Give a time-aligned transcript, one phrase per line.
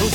[0.00, 0.06] ど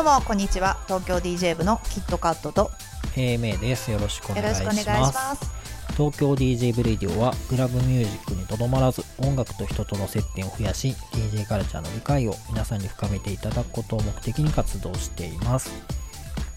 [0.00, 0.76] うもこんにちは。
[0.88, 2.72] 東京 DJ 部のキットカットと
[3.14, 3.92] 平明です。
[3.92, 4.76] よろしくおよ願いします。
[4.76, 5.57] ろしくお願いします
[5.98, 15.72] 東京 DJ ブレディオはクラブミュージックにとどまらず音楽と人との接点を増やし DJ カルチャーの理解を皆さんに深めていただくことを目的に活動しています。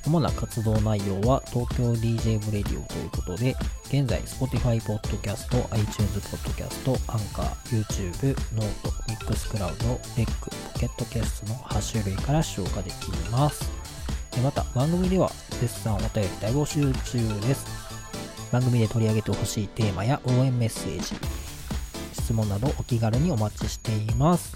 [0.06, 8.70] 主な活動内容は東京 DJ ブレディオということで現在 Spotify Podcast、iTunes Podcast、Anchor、YouTube、Note、
[9.08, 9.74] Mixcloud、
[10.16, 10.28] REC、
[10.76, 13.72] Pocket Cast の8種類から視聴ができます。
[14.44, 17.81] また番組では絶賛お便り大募集中です。
[18.52, 21.16] 番組で取り上げてほしいテーマや応援メッセージ
[22.14, 24.54] 質問などお気軽にお待ちしています、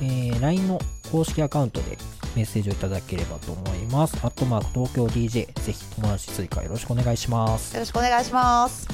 [0.00, 1.98] えー LINE の公式アカウントで
[2.34, 4.16] メッセージをいただければと思います。
[4.24, 7.74] アットマーク東京 DJ ぜひ友達追加よろしくお願いします。
[7.74, 8.88] よろしくお願いします。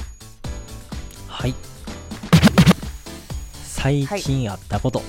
[1.29, 1.55] はい。
[3.63, 5.01] 最近あったこと、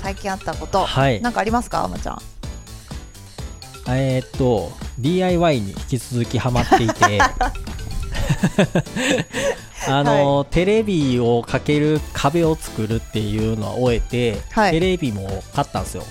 [0.00, 1.20] 最近あったこと、はい。
[1.20, 2.18] なんかありますかあまちゃん？
[3.90, 7.20] えーっと DIY に引き続きハマっていて
[9.88, 14.72] あの、テレビをかける壁を作るっていうのは終えて、はい。
[14.72, 16.04] テレビも買ったんですよ。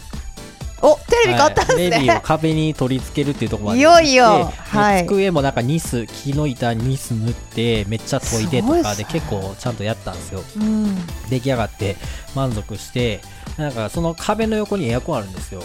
[0.82, 1.90] おテレビ買ったんですはい。
[1.90, 4.26] テレビをね、壁に取り付けるっていうところまでいよいよ。
[4.26, 5.02] 行ってはい。
[5.02, 10.44] で机もなんかニス木の板にニス塗ってめっちゃ研いでとかで結構ちゃんとやったんですよ。
[10.58, 10.96] うん。
[11.30, 11.96] 出来上がって
[12.36, 13.22] 満足して
[13.58, 15.64] なんかその壁の横にエアコンあるんですよ。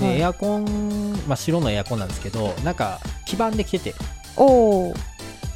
[0.00, 0.20] で、はい。
[0.20, 3.94] エアコン、まあ、白のエアコンなんですけどなんか黄ばんできてて。
[4.36, 4.94] おお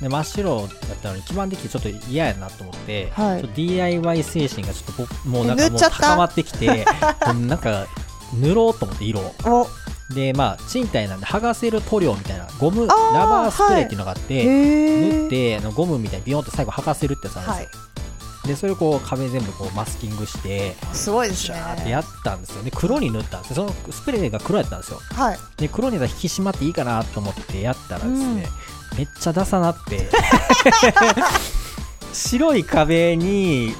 [0.00, 0.68] で真っ白だっ
[1.02, 3.40] たのに黄ばんできてちょっと嫌やなと思って、はい。
[3.40, 6.86] っと DIY 精神がちょっと僕もうなんかもう高まってきて
[7.28, 7.86] うんなんか
[8.34, 9.34] 塗ろうと思って色を。
[9.44, 10.14] お。
[10.14, 12.94] でまあ賃貸なんで剥がせる塗料みたいなゴムラ
[13.26, 17.68] バースプレーっていうのがあって、へえ塗ってあのゴムみたいにビヨンって最後剥がせるってやつなんですよ、
[18.46, 22.62] でそれをこう壁全部こうマスキングしてすごいですシねってやったんですよ。
[22.62, 23.56] で黒に塗ったんですよ。
[23.56, 25.00] そのスプレーが黒やったんですよ。
[25.12, 25.38] はい。
[25.56, 28.46] で黒に引き締まっていいかなと思ってやったらですね、
[28.96, 30.08] めっちゃダサなって。
[32.12, 33.74] 白い壁に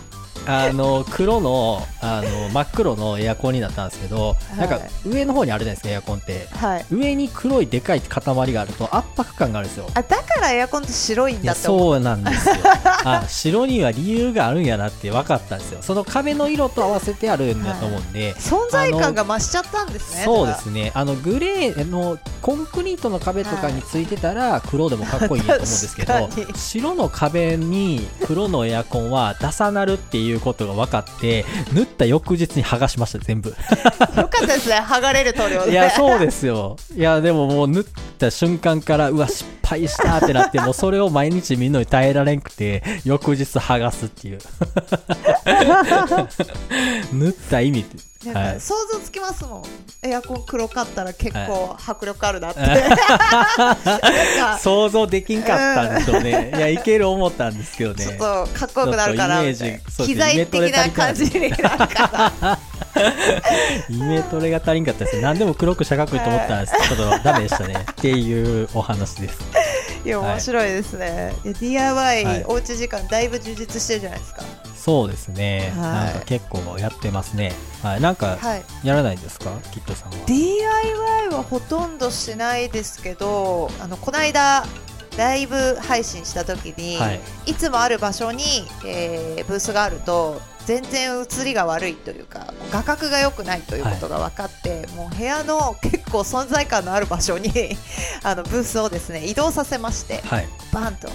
[0.47, 4.57] あの黒のあの真っ黒のエアコンになったんですけど、い。
[4.59, 6.47] なんか上の方にあるじゃないですかエアコンって。
[6.53, 6.87] はい。
[6.91, 9.89] 上に黒いでかい塊があると圧迫感があるんですよ。
[9.95, 12.55] あだからエアコンって白いんだって思うそうなんですよ。
[13.05, 15.79] あ白には理由があるんやなって分かったんですよ。
[15.83, 20.93] その壁の色と合わせてあるんだと思うんで、存在感が増しちゃったんですねそうですね。
[20.95, 33.51] あのグレーのコンクリートの壁とかについてたら黒でもかっこいいと思うんですけど 白の壁に黒のエアコンは出さなるっていうことが分かって塗った翌日に剥がしました全部。
[33.51, 35.71] よかったですね剥がれる塗料で。
[35.73, 36.77] いやそうですよ。
[36.95, 37.85] いやでももう塗っ
[38.19, 44.39] た瞬間からうわ失敗したってなって もうそれを毎日見るのに耐えられんくて翌日剥がすっていう。
[47.13, 47.97] 塗った意味って
[48.33, 48.55] なんはい。
[48.55, 49.63] か想像つきますもん、
[50.03, 52.67] エアコン黒かったら結構迫力あるなって、は
[53.57, 56.53] なんか想像できんかったんでしょうね。
[56.55, 58.05] いや、いける思ったんですけどね。
[58.05, 62.59] ちょっとかっこよくなるから機材的な感じになるから。
[63.89, 65.07] イメトレが足りんかった。
[65.07, 65.23] ですね。
[65.23, 66.73] 何でも黒くしたかっこいいと思ったんです。
[66.91, 67.75] けど、ちょっとダメでしたね。
[67.91, 69.39] っていうお話です。
[70.05, 71.49] いやはい面白いですね、い。
[71.49, 72.45] や DIY、はい。
[72.47, 74.43] おうち時間だいぶ充実してるじゃないですか
[74.87, 75.73] そうですね。
[75.77, 77.53] はいなんか結構やってますね。
[77.83, 78.01] はい。
[78.01, 79.51] なんか、はいやらないんですか？
[79.73, 80.17] キットさんは。
[80.27, 84.65] DIY はほとんどしないですけどあのこの間
[85.19, 87.21] ライブ配信した時に、はい。
[87.47, 88.45] いつもある場所に、
[88.87, 97.51] えーブースがあると全然映りが悪いというか画角が良くないということが分かって、もう部屋の結構存在感のある場所に
[98.23, 100.49] あのブースをですね移動させましてはい。
[100.73, 101.09] バーンと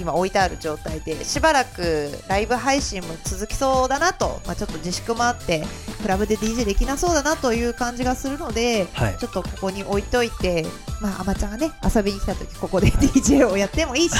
[0.00, 5.64] 今置いてある状態でしばらくライブ配信も続きそうだなと、まあ、ちょっと自粛もあって
[6.02, 9.26] クラブで DJ できなそうだなという感じがするのではいち。
[9.26, 10.66] ょっとここに置いといて、
[11.00, 14.14] まあ、あまちゃんがね遊びに来た時ここで DJ をやってもいいし、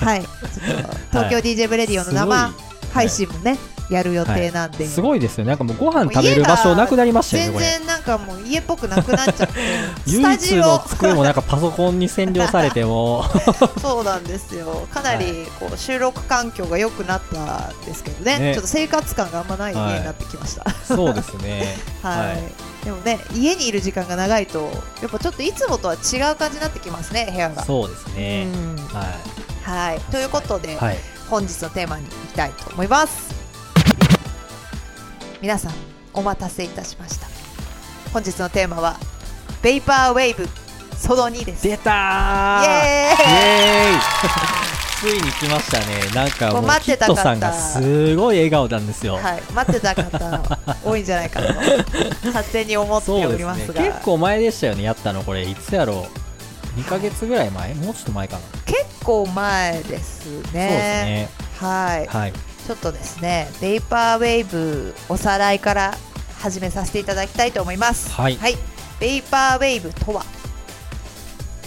[0.00, 2.52] はい、ちょっと東京 DJ 部レディオの生
[2.92, 3.58] 配信もね、
[3.90, 5.44] やる予定なんで、すごいですよ。
[5.44, 5.48] ね。
[5.48, 7.78] なんかもうご飯食べる場所なくなりましたよね、全。
[7.78, 9.46] 然なんかもう家っぽくなくなっちゃって。
[10.06, 10.78] スタジ一のオ。
[10.80, 13.24] 机もなんかパソコンに占領されても。
[13.80, 14.86] そうなんですよ。
[14.92, 18.38] かなりこう収録環境が良くなったんですけどね。
[18.38, 18.54] ね。
[18.54, 21.76] ちょっと生活感があんまない家になってきました、そうですね。
[22.02, 22.18] はい。
[22.18, 22.38] はい。
[22.84, 24.70] でもね家にいる時間が長いと
[25.02, 25.96] やっぱちょっといつもとは違
[26.32, 27.64] う感じになってきますね部屋が。
[27.64, 28.46] そうですね。
[28.52, 28.76] うん。
[28.92, 29.06] は
[29.64, 30.00] はい。
[30.12, 30.98] ということで、いはい。
[31.28, 33.47] 本日のテーマに行きたいと思います
[35.40, 35.72] 皆さん
[36.14, 37.26] お待たせいたしました。
[38.12, 38.96] 本日のテーマは
[39.62, 40.48] ベイパーウェーブ
[40.96, 41.66] その2です。
[41.68, 44.00] イ出たイイエーイ！
[44.98, 46.10] ついに来ましたね。
[46.12, 51.52] なんかもう待っキットてた方さんがすごい笑顔なんですよ、はい、待ってた方多いんじゃないかと
[52.26, 53.80] 勝手に思っておりますが。
[53.80, 55.42] 結構前でしたよねやったのこれ。
[55.42, 56.08] いつやろ
[56.76, 57.74] う？2ヶ月ぐらい前？
[57.74, 60.32] もうちょっと前かな、結構前ですね。
[60.32, 61.28] そうですね。
[61.60, 62.06] はい。
[62.08, 62.32] はい
[62.68, 65.96] ちょっとですねベイパーウェーブおさらいから
[66.38, 68.10] 始めさせていただきたいと思います。
[68.10, 68.36] はい。
[69.00, 70.22] ベイパーウェーブとは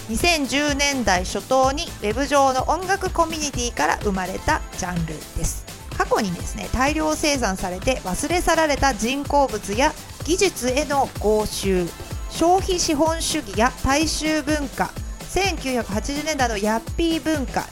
[0.10, 5.66] 2010年代初頭にウェブ上の音楽コミュニティから生まれたジャンルです。
[5.98, 9.94] 過去にですね大量生産されて忘れ去られた人工物や
[10.26, 11.88] 技術への合衆
[12.30, 14.92] 消費資本主義や大衆文化
[15.34, 17.66] 1980年代のヤッピー文化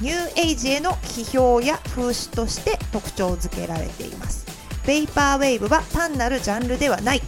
[0.00, 4.46] ニューエイジへの批評や風刺として特徴づけられています。
[4.86, 7.22] ベイパーウェーブは単なるジャンルではない。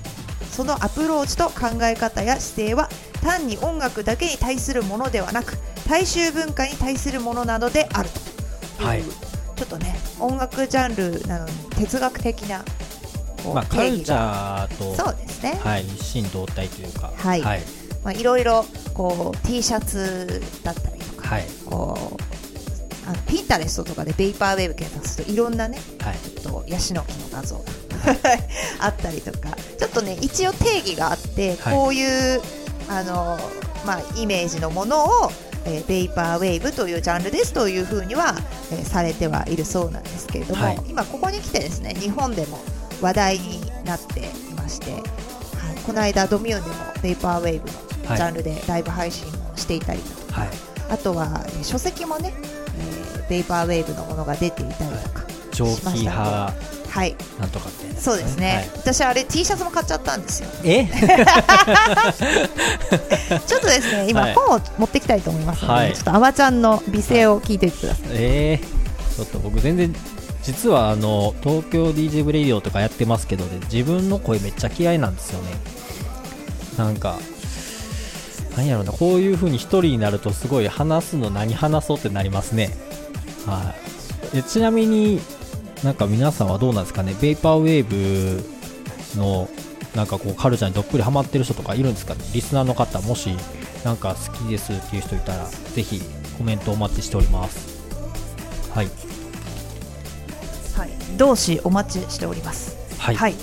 [0.53, 2.89] そのアプローチと考え方や姿勢は
[3.23, 5.57] 単に音楽だけに対するものではなく
[5.89, 8.09] 大衆文化に対するものなどである
[8.79, 8.85] と。
[8.85, 9.03] はい。
[9.03, 12.65] ちょっとね音楽ジャンルなのに哲学的な
[13.55, 17.13] まあ、カルチャーとそうですね、はい、一心同体というか。
[17.17, 17.41] はい。
[17.41, 17.61] はい。
[18.05, 18.65] まあ、いろいろ
[18.95, 21.45] こう T シャツだったりとかはい。
[21.65, 22.38] こう
[23.09, 26.19] あのピンタレストとかでベイパーウェーブ検索するといろんなねはい。
[26.19, 27.65] ちょっとヤシの木の画像が
[28.81, 29.57] あったりとか。
[29.79, 31.75] ちょっとね一応定義があって、はい。
[31.75, 32.43] こういう
[32.91, 33.39] あの、
[33.87, 35.31] まあ、イメージのものを、
[35.65, 38.35] えーベイパーウェーブというジャンルですというふうには、
[38.73, 40.81] えーされてはいるそうなんですけれども、はい。
[40.87, 42.59] 今ここに来てですね日本でも
[43.01, 45.03] 話題になっていまして、はい、
[45.87, 56.55] この間ドミューンでもベイパーウェーブのジャンルでライブ配信をしていたりとか、はいあとは、えー書籍もね、えーベイパーウェーブのものが出ていたりとか、蒸気派
[56.89, 58.69] はい、なんとかってやつそうですね、はい。
[58.77, 60.49] 私あれ T シャツも買っちゃったんですよ。
[60.65, 60.87] え？
[63.47, 64.35] ちょっとですね今、はい。
[64.35, 65.93] 本を持ってきたいと思いますので、はい。
[65.93, 69.95] ちょっとあまちゃんの美声を聞いていてください、えー、ちょっと僕全然
[70.43, 75.51] 実はあの東京 DJ 部レイディオとかやってますけどね自分の声めっちゃ嫌いなんですよね。
[76.79, 77.19] なんか
[78.59, 82.71] なんやろうなこういう風に一人になるとすごい話すの何話そうってなりますね。
[83.47, 83.73] は
[84.35, 84.39] い。
[84.39, 85.21] えちなみに
[85.85, 87.15] なんか皆さんはどうなんですかね？
[87.21, 89.49] ベイパーウェーブの
[89.95, 92.25] なんかこうカルチャーにどっぷりハマってる人とかいるんですかね？
[92.35, 93.31] リスナーの方もし
[93.85, 96.01] なんか好きですっていう人いたらぜひ
[96.37, 97.79] コメントお待ちしております。
[98.75, 98.87] はい。
[100.77, 102.77] はい、同志お待ちしております。
[102.99, 103.35] はい、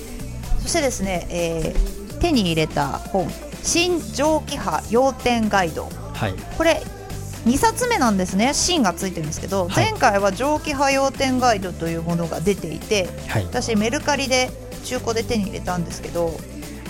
[0.61, 3.27] そしてですね、えー手に入れた本
[3.65, 6.33] 「新蒸気波要点ガイド」はい。
[6.57, 6.81] これ
[7.45, 8.53] 2冊目なんですね。
[8.53, 9.91] 芯がついてるんですけど、はい。
[9.91, 13.45] 前回は蒸気波要点ガイドというものが出ていてはい。
[13.45, 14.50] 私メルカリで
[14.83, 16.39] 中古で手に入れたんですけど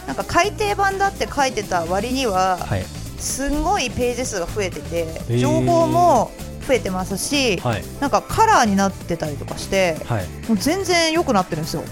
[0.05, 2.85] なんか改訂版だって書いてた割にははい。
[3.17, 5.39] すんごいページ数が増えててー。
[5.39, 6.31] 情報も
[6.67, 7.83] 増えてますしはい。
[7.99, 10.27] なんかカラーになってたりとかしてはい。
[10.47, 11.83] もう全然良くなってるんですよ。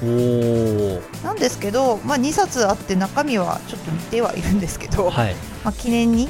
[1.23, 5.35] なんですけど、まあ、2冊あって中身はちょっと似てはいるんですけど、はい。
[5.63, 6.27] まあ、記念に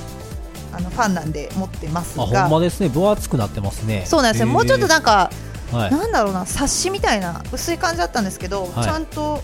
[0.71, 2.89] あのファンなんで持ってますあほんがまですね。
[2.89, 4.03] 分厚くなってますね。
[4.05, 4.47] そうなんですよ。
[4.47, 5.29] もうちょっとなんか
[5.71, 5.91] かはい。
[5.91, 8.83] なんだろうな冊子みたいな薄い感じだったんですけど、はい。
[8.83, 9.41] ちゃんと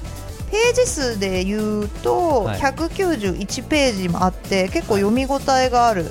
[0.51, 2.59] ページ数で言うとはい。
[2.59, 6.05] 191ページもあって結構読み応えがある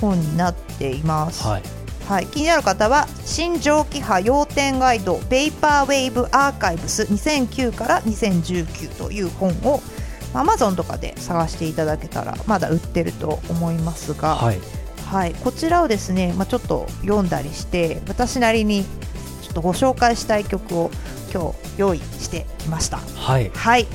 [0.00, 1.77] 本になっています、はい
[2.08, 9.82] はい、気になる方は「新蒸気波要点ガイドベイパーウェーブアーカイブス2009から2019」という本を
[10.32, 14.60] Amazon とかで探していただけたらまだ売ってると思いますが、はい。
[15.04, 18.84] はい、こちらをですね、まあ、ちょっと読んだりして私なりに
[19.42, 20.90] ちょっとご紹介したい曲を
[21.32, 23.00] 今日用意してきました。
[23.16, 23.50] はい。
[23.54, 23.86] はい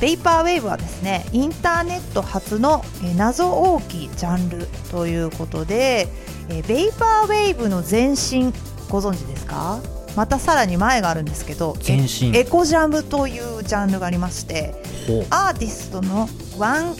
[0.00, 6.08] ベイパーウェーブはですねインターネット初のえー謎大きいジャンルということで、
[6.48, 8.52] えーベイパーウェーブの前身
[8.88, 9.80] ご存知ですか？
[10.16, 12.36] またさらに前があるんですけど前身。
[12.36, 14.74] エコジャムというジャンルがありまして
[15.30, 16.28] アーティストの
[16.58, 16.96] ワン・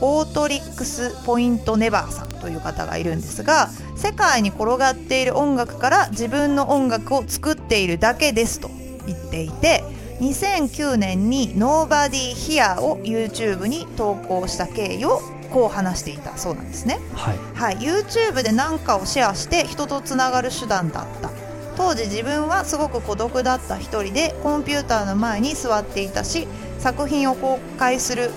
[0.00, 8.68] オートリックス・ポイント・ネバーさんという方がいるんですが世界に転がっている音楽から自分の音楽を作っているだけですと
[9.06, 9.84] 言っていて
[10.20, 15.20] 2009年に Nobody Here を YouTube に投稿した経緯を
[15.52, 16.98] こう話していたそうなんですね。
[17.14, 17.38] はい。
[17.54, 21.30] はい、YouTube で何かをシェアして人とつながる手段だった。
[21.76, 28.30] 当時自分はすごく孤独だった一人でコンピューターの前に座っていたし作品を公開する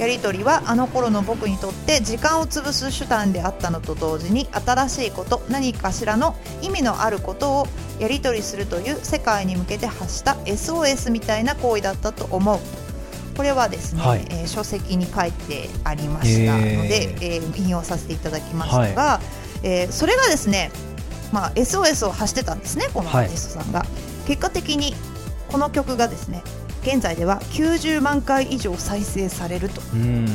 [0.00, 7.66] やり取りはあの頃の僕にとって時間を潰す手段であったのと同時に新しいこと何かしらの意味のあることを
[7.98, 12.58] やり取りするという世界に向けて発した SOS みたいな行為だったと思う。
[12.58, 12.62] こ
[13.36, 17.56] これはですね、はいえー書籍に書いてありましたので、えー。
[17.62, 19.20] 引用させていただきましたが、
[19.62, 20.70] えーそれがですね、
[21.32, 23.84] まあ、SOS を発してたんですねこのアーティストさんが、
[24.26, 24.94] 結果的に
[25.48, 26.42] この曲がですね
[26.82, 30.26] 現在では90万回以上再生されると、うん。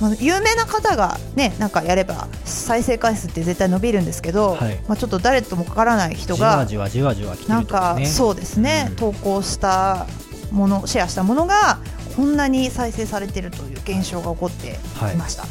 [0.00, 4.80] まあ、有名な方がねなんかやれば再生回数って絶対伸びるんですけど、はい。
[4.88, 8.96] まあ、ちょっと誰ともかからない人じわがじわじわじわ来てなんかそうですね、うん。
[8.96, 10.06] 投稿した
[10.50, 11.78] ものシェアしたものが
[12.16, 14.78] こんなに再生されてるという現象が起こって
[15.14, 15.44] いました、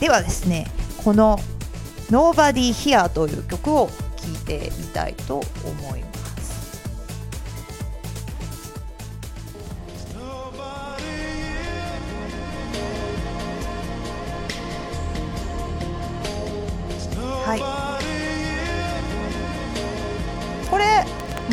[0.00, 0.66] ではですね
[1.04, 1.38] この
[2.10, 6.05] 「Nobody Here」という曲を聴いてみたいと思います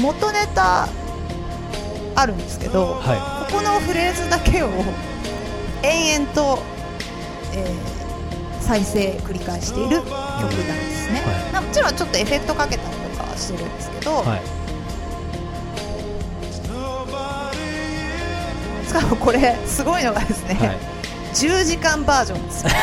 [0.04, 0.88] 元ネタ
[2.16, 4.70] あるんですけど、はここのフレーズだけを
[5.82, 6.60] 延々と、
[7.54, 7.94] えー
[8.64, 10.16] 再生繰り返している曲なん
[10.48, 10.54] で
[10.96, 14.42] すね、はまあもちろんちょっとエフェクトかけたりとかはしてるんですけど、いはい。
[18.88, 20.78] しかもこれすごいのがですね、はい。
[21.34, 22.66] 10時間バージョンです。
[22.66, 22.72] よ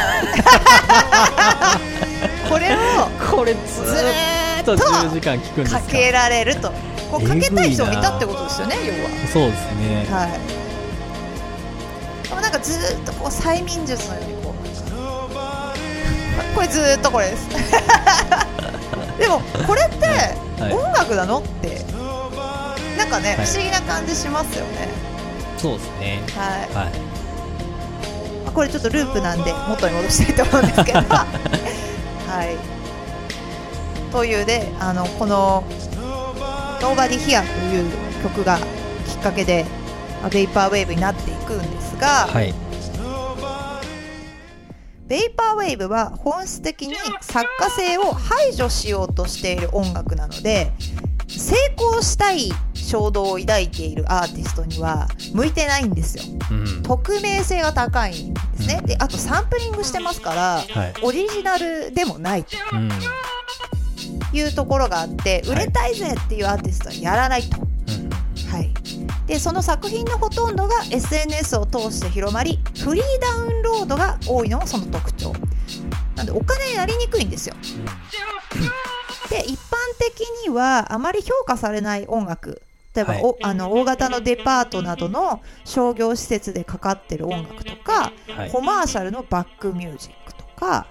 [2.50, 2.78] これを
[3.34, 5.80] これずっとーっと10時間聞くんですか？
[5.80, 6.70] かけられると
[7.10, 8.92] こうかけたい人もいたってことですよね要
[9.28, 10.06] そうですね。
[10.10, 10.40] ははい。
[12.28, 14.54] でもなんかずーっとこう催眠術のようにこう
[16.54, 17.48] これずーっとこれです。
[19.18, 20.06] でもこれって
[20.62, 20.72] はい。
[20.72, 21.84] 音楽なのって
[22.96, 23.46] なんかね、はい。
[23.46, 24.88] 不思議な感じしますよね。
[25.58, 26.22] そうですね。
[26.36, 26.84] はい。
[26.84, 26.92] はい。
[28.44, 30.98] まあこれちょっとループなんで元に戻したいと思うんですけど。
[31.08, 31.24] は
[32.44, 32.56] い。
[34.12, 35.64] というであのこの
[36.80, 37.90] 「Nobody Here」という
[38.22, 38.58] 曲が
[39.06, 39.64] きっかけで
[40.20, 42.54] まあベイパーウェーブになっていくんですが、はい。
[45.06, 50.70] ベイパーウェーブは本質的に作家性を排除しようとしている音楽なので
[51.26, 56.22] 成功したい衝動を抱いているアーティストには向いてないんですよ。
[56.52, 56.82] うん。
[56.84, 58.86] 匿名性が高いんですね、うん。
[58.86, 60.94] であとサンプリングしてますからはい。
[61.02, 62.56] オリジナルでもないと。
[62.72, 62.88] うん
[64.32, 67.66] いうところがあって売れたいぜっていうアーティストはやらないと、うん。
[68.50, 68.72] はい、
[69.26, 75.32] でその作品のほとんどが SNS を通して広まりフリーダウンロードが多いのもその特徴。
[76.16, 77.54] なんでお金になりにくいんですよ。
[79.30, 82.62] で一般的にはあまり評価されない音楽。
[82.94, 83.22] 例えば、はい。
[83.22, 88.50] おあの大型のデパートなどの商業施設でかかってる音楽とか、はい。
[88.50, 90.86] コマーシャルのバックミュージックとか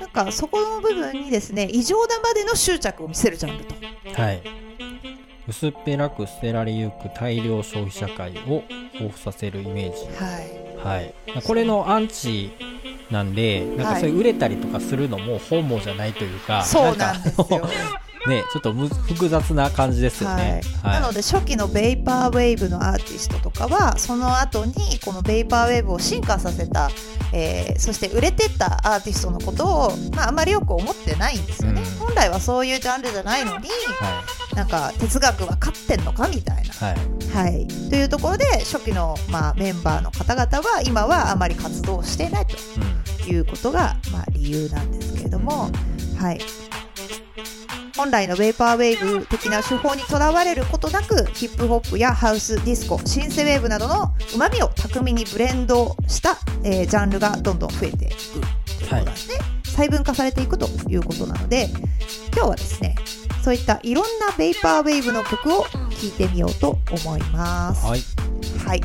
[0.00, 3.74] なんかそこの部分にですね異常なまでの執着を見せるジャンルと。
[4.20, 4.42] はい。
[5.48, 10.06] 薄っぺらく捨てられゆく大量消費社会を彷彿させるイメージ。
[10.16, 10.66] はい。
[10.84, 12.52] はい、これのアンチ
[13.10, 14.12] なんで、なんかそうい。
[14.12, 17.68] う売れたりとかするのも本望じゃないというか、そうなんですよ
[18.28, 20.60] ね、ちょっとむ複雑な感じですよね。
[20.82, 26.90] はい、なので初期のベイパーウェーブのアーティストとかはその後にこのベイパーウェーブを進化させた、
[27.32, 32.06] えーそして売れてったアーティストのことを、まあ、あまりよく思ってないんですよね、うん。
[32.06, 33.68] 本来はそういうジャンルじゃないのに
[34.00, 34.22] は
[34.54, 36.96] なんか哲学わかってんのかみたいい、はい、
[37.34, 42.56] な、はい、というところで初期の、まあ、メンバーの方々は今はあまり活動していないと
[43.26, 45.70] うん、いうことが、まあ、理由なんですけれども、
[46.18, 46.38] はい、
[47.96, 58.42] 本来のベイパーウェーブ的な手法にとらわれることなくヒップホップやハウスディスコ Synthwave などのうまみを巧みにブレンドした、えージャンルがどんどん増えていくという
[58.80, 59.34] ことなんですね、
[59.64, 61.68] 細分化されていくということなので
[62.34, 62.96] 今日はですね
[63.42, 65.68] そういったいろんなベイパーウェーブの曲を聴
[66.08, 67.86] いてみようと思います。
[67.86, 68.00] はい、
[68.66, 68.80] はい。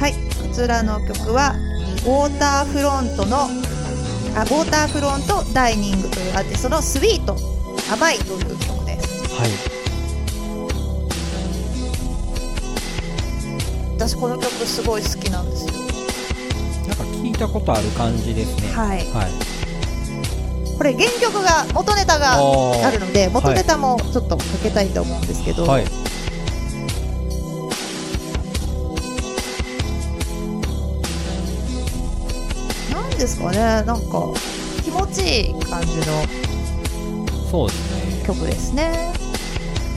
[0.00, 0.18] はい、こ
[0.52, 1.54] ちらの曲は
[2.04, 3.46] ウォーターフロントの
[4.34, 7.36] あウォーターフロントダイニングというアーティストのスイート
[7.92, 9.28] 甘いという曲です。
[9.34, 9.50] はい、
[13.96, 15.72] 私この曲すごい好きなんですよ。
[16.88, 18.72] なんか聞いたことある感じですね。
[18.72, 19.04] はい。
[19.12, 19.30] はい、
[20.78, 22.38] これ原曲が元ネタがあ
[22.90, 25.84] るので元ネタもちょっとかけたいと思うんですけど、はい、
[33.22, 33.94] ですかねなんか
[34.84, 36.04] 気持ちいい感じの
[37.50, 38.22] そうですね。
[38.26, 39.12] 曲ですね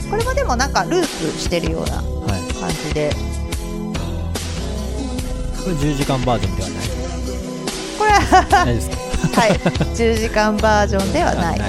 [0.09, 3.09] これもでもなんかループしてるようなはい、感じで
[5.63, 6.79] これ10時間バージョンではない。
[7.97, 9.41] これはないですか？
[9.41, 9.51] はい
[9.95, 11.59] 10時間バージョンではない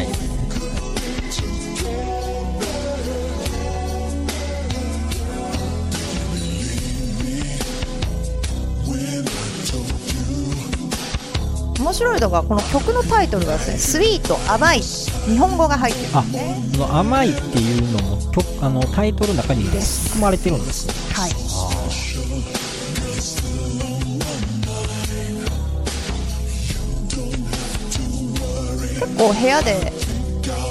[11.86, 14.80] 面白いのがこの曲のタイトルがですね「スイート甘い」
[15.30, 16.56] 日本語が入ってるんあですね。
[16.90, 20.88] 甘いっていうのも曲あのタイトルの中に含まれてるんです。
[20.88, 21.30] ねはい。
[28.98, 29.92] 結構部屋で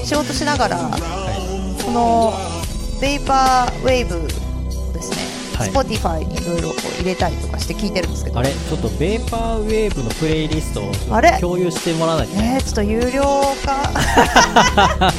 [0.04, 0.78] 仕事しながら
[1.82, 2.34] この
[3.00, 4.45] ベイパーウェーブ
[5.64, 8.40] Spotify にいろいろ入れたりとかして聞いてるんですけど。
[8.40, 8.50] あれ？
[8.50, 11.38] ちょっとベーパーウェーブのプレイリストをあれ？
[11.40, 13.22] 共有してもらわないとえー、ちょっと有料
[13.66, 13.76] 化？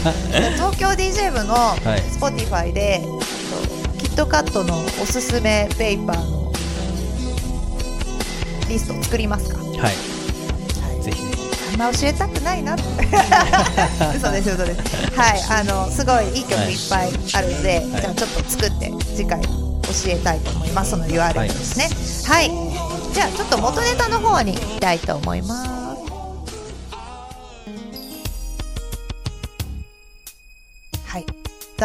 [0.57, 1.78] 東京 DJ 部のはい。
[2.12, 3.21] Spotify で、えっと
[3.99, 6.52] キットカットのおすすめペーパーの
[8.69, 9.59] リストを作りますか？
[9.59, 11.02] はい。
[11.02, 11.26] ぜひぜ
[11.73, 12.75] あんま教えたくないな
[14.16, 14.81] 嘘です嘘です。
[15.19, 15.43] はい。
[15.61, 17.87] あのすごいいい曲いっぱいあるので、はい。
[18.02, 19.40] じゃあちょっと作って次回。
[19.43, 19.65] 教
[20.09, 20.91] えたいと思います。
[20.91, 21.88] その URL ですね。
[22.26, 22.50] はい、
[23.12, 25.69] じゃあちょっと元ネタの方に行きたいと思います。
[31.05, 31.26] はい。
[31.79, 31.85] The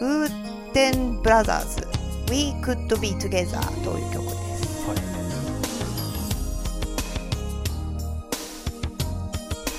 [0.00, 1.84] Wooten Brothers
[2.30, 4.62] We Could Be Together という曲です。
[4.62, 4.98] ひはい。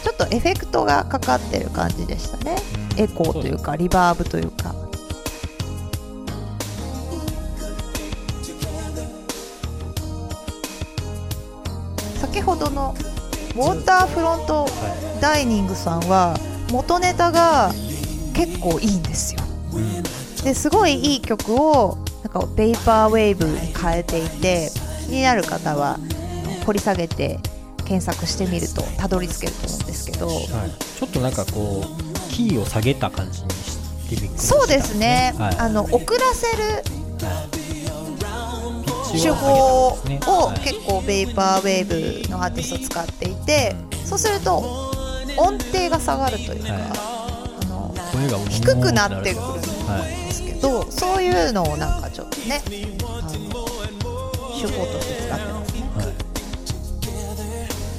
[0.03, 2.57] ちょっとエフェクトがかかってる感じでしたね。
[2.97, 4.73] エコーというかリバーブというか
[13.57, 16.37] ウォーターフロントはダイニングさんは
[16.71, 17.71] 元ネタが
[18.35, 19.41] 結構いいんですよ。
[20.43, 24.69] ですごいいい曲をなんかベイパーウェーブに変えていて
[25.07, 25.97] 気になる方は
[26.67, 27.39] 掘り下げて
[27.77, 30.27] 検索してみるとたどり着けると思うんですけど。
[30.27, 30.37] はい、
[30.99, 35.57] ちょっとなんかこうキーを下げた感じにしてびっくりしたそうですね、はい。
[35.57, 36.83] あの遅らせる
[39.11, 39.97] 手を法
[40.45, 44.57] を結構ベイパーウェーブのアーティスト使っていてそうすると
[45.37, 46.81] 音程が下がるというか、はい。
[47.59, 47.93] あの
[48.49, 52.61] 低くなってくるはいんですけどそういうのをなんかちょっとね
[53.03, 53.29] あの
[54.59, 55.73] 手法として使ってます。
[55.73, 56.05] ねはい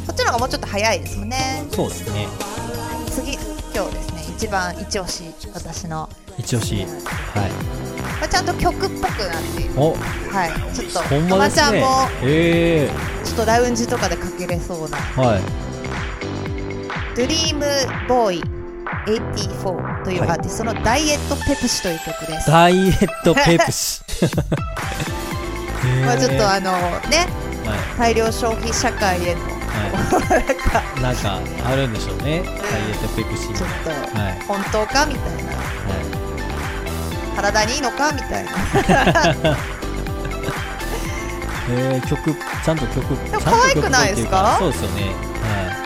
[0.06, 1.64] こっちの方がもうちょっと早いですもんね。
[1.70, 2.26] そうですね。
[3.10, 4.34] 次今日ですね。
[4.36, 5.22] 一番一押し
[5.54, 6.74] 私の、一押し。
[6.76, 7.87] はい
[8.20, 9.70] まあ、ちゃんと曲っぽくなっている。
[9.76, 9.92] お。
[9.92, 10.74] はい。
[10.74, 11.54] ちょっとほんまね。
[11.54, 12.90] ちゃんもえ
[13.24, 14.98] ちょっとラウンジとかでかけれそうな。
[14.98, 15.42] えはい。
[17.16, 17.64] ドリーム
[18.08, 18.42] ボーイ
[19.06, 20.30] 84というはい。
[20.30, 22.50] アーティストのダイエットペプシという曲です。
[22.50, 24.02] ダイエットペプシ。
[26.04, 26.72] まあちょっとはあの
[27.08, 27.26] ね。
[27.96, 27.98] い。
[27.98, 29.48] 大量消費社会へのは
[30.10, 32.42] なんかいなんかあるんでしょうね。
[32.44, 34.38] ダイエットペプシちょっとはい。
[34.46, 35.06] 本当か？
[35.06, 35.52] みたいな。
[35.52, 36.07] は
[37.42, 38.50] 体にいいのかみたいな。
[41.70, 44.56] えー、曲ちゃんと曲ちゃんと曲可愛くないですか？
[44.58, 45.02] そうですよね。
[45.42, 45.78] は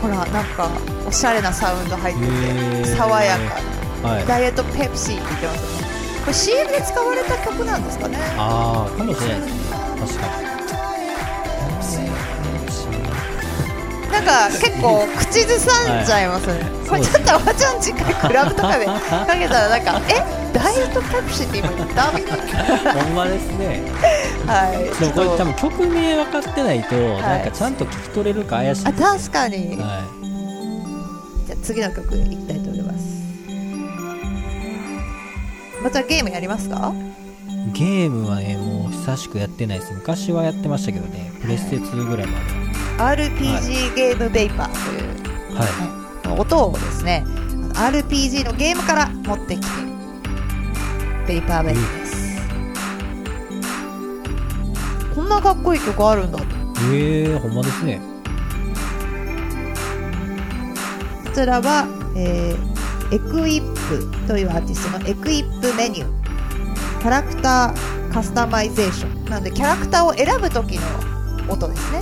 [0.00, 0.68] ほらなんか
[1.06, 2.96] おしゃれなサウンド入ってへてー。
[2.96, 3.48] 爽やかい
[4.14, 4.20] はい。
[4.20, 5.68] なダイエットペプシって言ってますよ。
[5.68, 5.82] ね
[6.22, 8.16] これ CM で使われた曲なんですかね？
[8.38, 9.40] ああかもしれない
[10.00, 10.81] 確かに
[14.12, 18.92] なんか結構口ずさんじゃいますね、これちょっとおばちゃん次回クラブとかでか
[19.38, 20.22] けたらなんかえ
[20.52, 23.82] ダイエットペプシって今言ったみたいなほんまですね。
[24.46, 24.84] はい。
[25.00, 26.98] でもこれ多分曲名分かってないと、い。
[27.22, 30.04] なんかちゃんと聞き取れるか怪しい、あ確かに、は
[31.46, 33.22] じゃあ次の曲いきたいと思います。
[35.82, 36.92] またゲームやりますか？
[37.48, 39.94] い、ゲームはねもう久しくやってないです。
[39.94, 41.32] 昔はやってましたけどね。
[41.40, 42.61] プレステ2ぐらいまで
[43.02, 45.66] RPG ゲームベイパーという、はい。
[45.66, 46.02] はい
[46.38, 47.26] 音をですね
[47.74, 49.88] RPG のゲームから持ってきてる
[51.26, 52.40] ベイパーベイです、
[55.14, 56.44] こんなかっこいい曲あるんだと。
[56.94, 58.00] えー、ほんまですね。
[61.24, 61.86] こちらは、
[62.16, 62.72] えー
[63.14, 66.98] Equip というアーティストのエクイップメニュー。
[67.00, 69.24] キャラクターカスタマイゼーション。
[69.26, 70.82] なのでキャラクターを選ぶ時の
[71.52, 72.00] 音ですね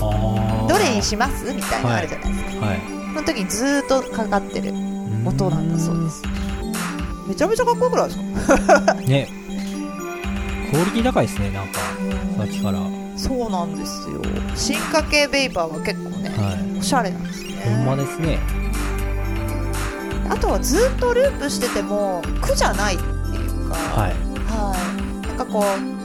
[0.71, 1.53] どれにします？
[1.53, 2.81] みたいなのあるじゃないですか、はい。
[2.81, 4.73] その時にずーっとかかってる
[5.25, 6.23] 音なんだそうです。
[7.29, 8.19] めちゃめちゃかっこよくないです
[8.57, 9.29] かね。
[10.71, 11.81] クオリティ高いですねなんか。
[12.39, 12.79] さっきから。
[12.79, 14.23] はそうなんですよ。
[14.57, 16.31] 進化系ベイパーは結構ね、
[16.75, 16.79] い。
[16.79, 17.55] おしゃれなんですね。
[17.65, 18.39] ほんまですね。
[20.31, 23.75] あとはずーっとループしてても苦じゃないっていうか。
[23.75, 24.15] はい。
[24.47, 24.75] は
[25.25, 26.00] い、なんかこう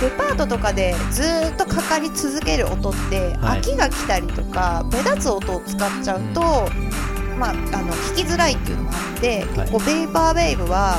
[0.00, 3.60] デパートとかでずーっとかかり続ける音って、はい。
[3.60, 6.40] 飽きが来たりとか目立つ音を使っちゃうと、
[7.38, 10.96] まあ、あの聞きづらいっていうのもあって、結構ベイパーベイブは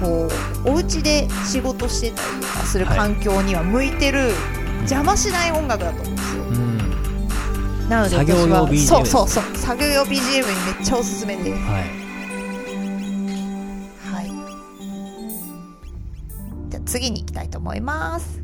[0.00, 0.28] こ
[0.66, 2.98] うお家で仕事してたりとかするはい。
[2.98, 4.30] 環境には向いてる、
[4.80, 6.42] 邪魔しない音楽だと思うんですよ。
[6.42, 7.88] うん。
[7.88, 9.56] なので作業用私は BGM そうそうそう。
[9.56, 10.18] 作業用 BGM に
[10.78, 11.44] めっちゃおすすめで。
[11.44, 12.05] すはいはい
[16.96, 18.40] 次に行きたいと思います。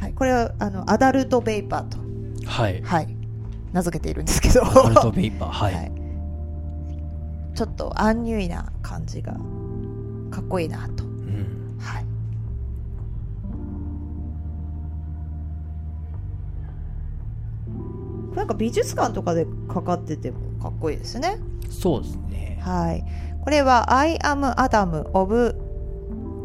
[0.00, 0.12] はい。
[0.14, 1.98] これはあのアダルトベイパーと。
[2.44, 2.82] はい。
[2.82, 3.16] はい。
[3.72, 4.66] 名付けているんですけど。
[4.66, 5.48] アダルトベイパー。
[5.48, 5.92] はい、はい。
[7.54, 9.32] ちょっとアンニュイな感じが
[10.30, 11.04] かっこいいなと。
[11.04, 11.78] うん。
[11.80, 12.04] はい。
[18.34, 21.38] なんか美術館とかでかかっててもかっこいいですね。
[21.70, 22.58] そうですね。
[22.60, 23.04] はい。
[23.44, 25.67] これは I am Adam of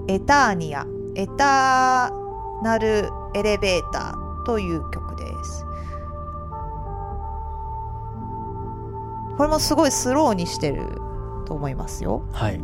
[0.07, 0.85] Eternia
[1.15, 5.65] エターナルエレベーターという曲です。
[9.37, 10.85] これもすごいスローにしてる
[11.45, 12.23] と思いますよ。
[12.31, 12.61] はい。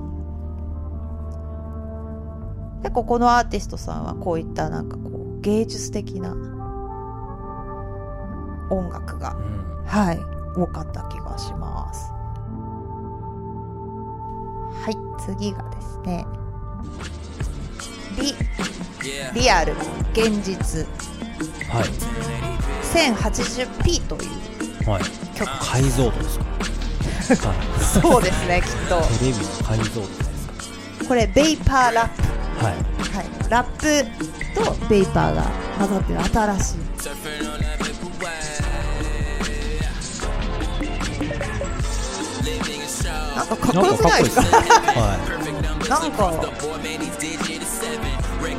[2.82, 6.32] 結構このアーティストさんはこういったなんかこう芸術的な
[8.70, 9.84] 音楽がうん。
[9.86, 10.20] はい
[10.56, 12.12] 多かった気がします。
[14.84, 16.26] はい次がですね
[18.20, 18.36] リ
[19.42, 19.74] リアル。
[20.14, 20.86] 現実。
[21.70, 21.86] はい。
[23.14, 24.20] 1080p とい
[24.86, 24.90] う。
[24.90, 25.04] はい。
[25.38, 25.50] 曲。
[25.62, 26.40] 解像度です
[27.42, 27.50] か？
[27.50, 29.02] は いそうですねきっと。
[29.20, 32.22] テレビの解像度ですこれベイパーラップ。
[32.60, 32.74] かはい。
[32.74, 34.06] はい、ラップ
[34.64, 35.44] とベイパーが
[35.78, 37.90] 混ざってる新しい。
[43.36, 45.90] なんかかっこよくないですかなんかかっこい。
[45.90, 46.50] なんか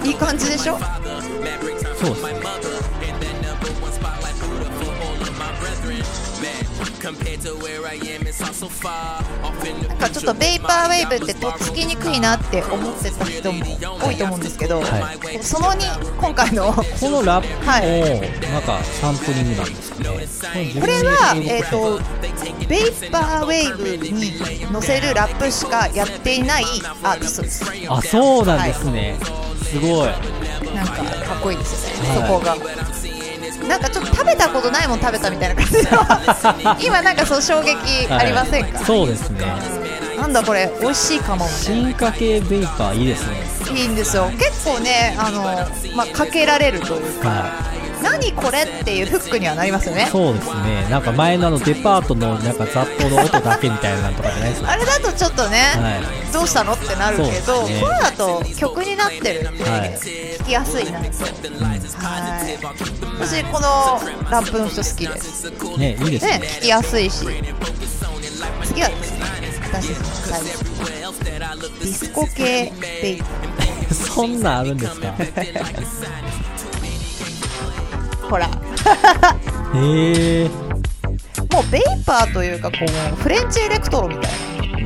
[0.04, 0.78] いい感じでしょ？
[2.00, 2.40] そうですね。
[9.88, 13.64] なんかちょっとベイパーウェーブってとっつきにくいなって思ってた人も
[13.98, 14.86] 多いと思うんですけど、は
[15.42, 18.20] その2今回のこのラップも、はい。
[18.50, 22.00] なんかサンプリングなんですかねこれは、えー、と
[22.66, 26.64] ベイパーウェーブに乗せるラップしかやっていない
[27.02, 29.18] アーティストですあそうなんですね、
[29.62, 30.08] すごい。
[30.74, 32.28] なんかかっこいいですよね、はい。
[32.28, 32.56] そこが。
[33.68, 36.76] なんかちょっと食べたことないもん食べたみたいな感じの。
[36.78, 38.84] 今なんかそう衝撃ありませんか、はい。
[38.84, 39.40] そうですね。
[40.16, 43.78] なんだこれ美味しいかも進化系ベイパーいいですね。
[43.78, 44.30] いいんですよ。
[44.38, 45.42] 結構ねあの、
[45.96, 47.28] まあ、かけられるというか。
[47.28, 50.08] は何これっていうフックにはなりますよいね。
[50.10, 50.86] そうですね。
[50.90, 56.32] なんか前のあのデパートのなんか雑踏の音だけみたいなのとかじゃないですかあれだとちょっとね、はい。
[56.32, 57.80] どうしたのってなるけど、ね。
[57.80, 59.90] これだと曲になってるんで、はい。
[59.94, 61.80] 聞きやすいなと、はい。
[63.20, 65.18] 私このラップの人好きで。
[65.18, 66.38] すねいいですね。
[66.38, 67.26] ね、聞きやすいし。
[68.64, 69.12] 次はです。
[69.18, 69.30] ね
[69.72, 69.94] 私の
[70.30, 73.26] 大好きなディスコ系ベイパ
[73.94, 75.08] そんなんあるんですか？
[75.08, 76.40] ー
[78.30, 78.46] ほら。
[79.74, 80.48] へえ。
[81.52, 84.22] もうベイパーというかこうフレンチエレクトロみたい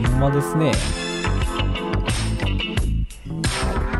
[0.02, 0.08] な。
[0.08, 0.72] ほんまですね。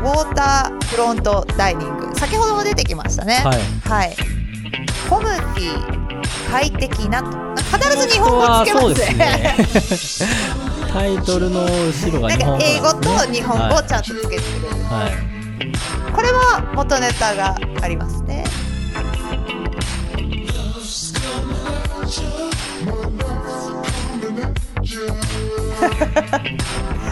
[0.01, 2.15] ウォーターフロントダイニング。
[2.15, 3.35] 先ほども出てきましたね。
[3.35, 3.59] はい。
[3.87, 4.15] はい。
[5.07, 7.45] コムティ快適なと。
[7.61, 9.15] 必ず日本語つけますね。
[9.15, 9.55] ね。
[10.91, 15.35] タイトルの後ろがなんか英語と日本語をちゃんとつけてくれる、はい、はい。
[16.15, 18.44] これは元ネタがありますね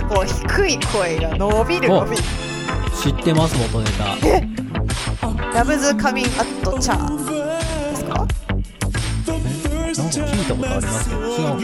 [0.10, 2.24] こう低い声が伸びる伸びる。
[3.02, 4.16] 知ってます元ネタ。
[5.54, 7.18] ラブズカミンアットチャー。
[7.92, 8.14] ですか？
[8.16, 11.60] なんか聞いたことありますけど違う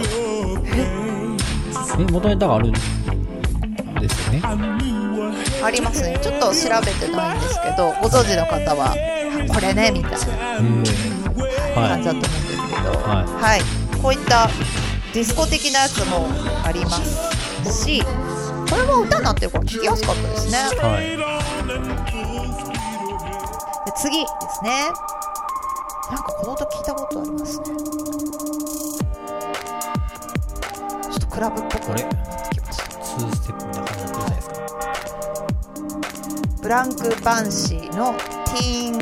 [0.57, 0.73] か
[1.99, 2.79] え元ネタがあるんで
[4.09, 4.41] すよね。
[5.61, 6.17] ありますね。
[6.21, 8.95] ちょっと調べてないんですけどご存知の方はあ
[9.53, 12.91] これねみたいな感じだと思うんですけど。
[12.99, 13.61] ははい、
[14.01, 14.49] こういった
[15.13, 16.29] ディスコ的なやつも
[16.63, 16.91] ありま
[17.65, 20.57] すしこれも歌になってるから聴きやすかったですね。
[20.79, 21.17] はい。
[23.85, 24.91] で次ですね。
[26.11, 27.65] なんかこの音聞いたことありますね。
[27.65, 32.03] ちょっとクラブっぽくなって
[32.55, 34.55] きました2ステップみたいな感じになってるじゃないですか。
[36.61, 38.99] ブランク・バンシーのティーン・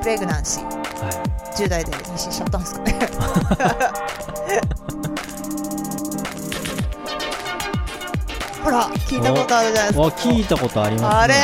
[0.00, 0.78] プレグナンシー。
[0.98, 1.10] は
[1.56, 2.98] 10代で妊娠しちゃったんですかね
[8.68, 10.02] ほら聞いたことあるじゃないですか。
[10.30, 11.08] 聞いたことありますね。
[11.08, 11.34] あれ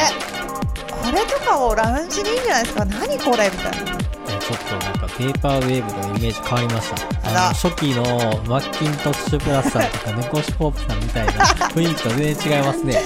[0.90, 2.84] これとかもラウンジにいいんじゃないですか。
[2.84, 3.92] 何これみたいな。
[4.28, 6.90] えちょっとなんかペーパーウェーブのイメージ変わりまし
[7.22, 7.30] た。
[7.30, 8.02] あの初期の
[8.46, 11.32] マッキントッシュプラスさんとかネコシポープさんみたいな
[11.72, 13.02] 雰囲気と全然違いますね。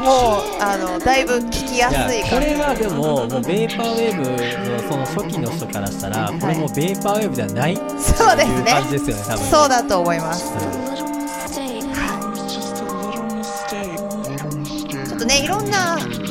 [0.00, 8.72] もうあのだいぶ聞きやすいこれはでももうベーパーウェーブのその初期の人からしたらこれもベーパーウェーブではないそうですね。
[8.72, 10.44] 感じですよね多分そうだと思います。
[10.94, 10.99] うん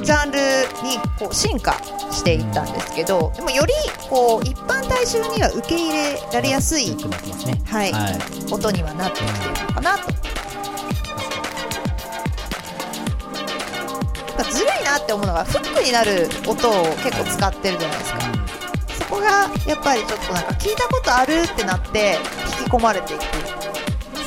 [0.09, 0.39] ジャンル
[0.81, 1.73] にこう進化
[2.09, 3.73] していったんですけどでもより
[4.09, 6.95] こう一般大衆には受け入れられやすい
[7.67, 7.91] はい。
[7.91, 8.17] はい。
[8.51, 10.09] 音にはなってきてるのかなと。
[10.09, 10.17] や
[14.33, 18.19] っぱずるいなって思うのがフックになる音を結構使ってるじゃないですか。
[18.97, 19.27] そこが
[19.67, 22.17] やっぱりちょっとなんか聞いたことあるってなって
[22.57, 23.21] 引き込まれていく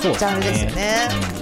[0.03, 1.42] ジャンルですよね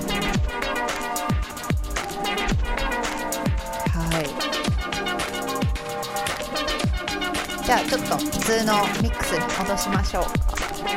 [7.70, 10.30] じゃあちょっと普通のミックスに戻しましょうか。
[10.30, 10.90] は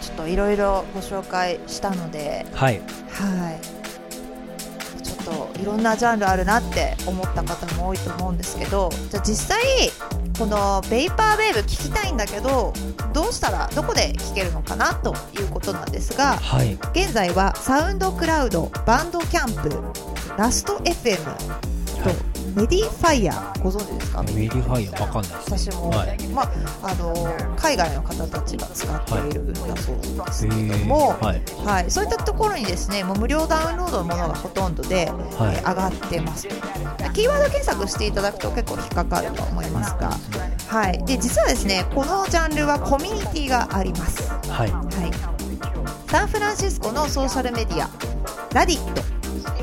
[0.00, 0.04] い。
[0.04, 2.44] ちょっといろいろご紹介したので。
[2.50, 2.80] うんはい。
[2.80, 3.60] はい。
[5.04, 9.60] ちょっといろんなジャンルあるなって思った方も多いと思うんですけどじゃあ実際
[10.36, 12.72] このベイパーウェーブ聞きたいんだけど
[13.12, 16.74] どうしたらどこで聞けるのかなということなんですがはい。
[16.92, 19.70] 現在はサウンドクラウドバンドキャンプ
[20.36, 21.18] ラスト FM
[21.62, 21.77] と
[22.58, 24.22] メディファイヤーご存知ですか？
[24.24, 25.68] MediaFire わかんないです。
[25.68, 26.28] 私も、はい。
[26.28, 26.50] まあ、
[26.82, 27.14] あの
[27.56, 31.24] 海外の方たちが使っているんだそうですけれどへも、ー。
[31.24, 31.42] はい。
[31.64, 35.54] はい、そういったところにですねもう無料ダウンロードのものがほとんどで、はい。
[35.54, 36.48] えー上がってます。
[36.48, 40.10] キーワード検索していただくと結構引っかかると思いますが、
[40.66, 44.70] はい、で実はですねこのジャンルはコミュニティがあります、はい。
[44.70, 47.88] はい、サンフランシスコのソーシャルメディア
[48.54, 49.17] ラディット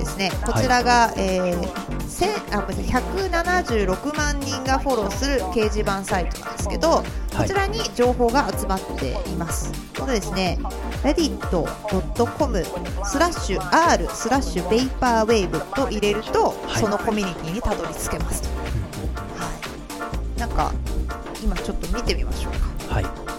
[0.05, 7.03] ですねこちらが、えーせあごめんなさい176万人がフォローする掲示板サイトなんですけど、
[7.35, 9.73] こちらに情報が集まっています。
[9.99, 10.57] このですね、
[11.03, 12.63] reddit.com
[13.03, 18.49] スラッシュ r スラッシュベイパーウェーブと入れると、はいそのコミュニティにたどり着けますと。
[19.35, 19.51] は
[20.37, 20.39] い。
[20.39, 20.71] なんか
[21.43, 22.53] 今ちょっと見てみましょう
[22.87, 22.93] か。
[22.93, 23.34] はい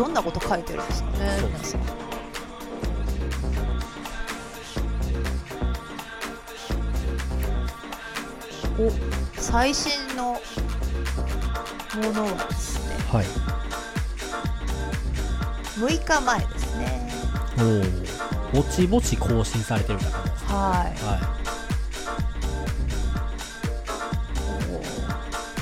[0.00, 1.10] どんなこと書いてるんですか？
[1.10, 1.80] ね、皆さん。
[8.78, 8.90] お
[9.34, 10.38] 最新のも
[12.14, 12.96] のはですね。
[13.12, 13.26] はい。
[15.78, 17.12] 6日前ですね。
[18.54, 21.04] おおぼちぼち更新されてるみたいな感じですはい。
[21.04, 21.39] は